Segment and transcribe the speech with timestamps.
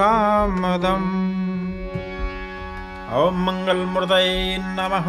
[0.00, 1.10] कामदम्
[3.14, 5.08] ॐ मङ्गलमूर्तये नमः